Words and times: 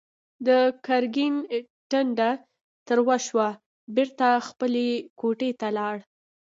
د 0.47 0.49
ګرګين 0.85 1.35
ټنډه 1.91 2.29
تروه 2.87 3.17
شوه، 3.27 3.47
بېرته 3.95 4.27
خپلې 4.47 4.87
کوټې 5.19 5.51
ته 5.59 5.67
لاړ. 5.77 5.95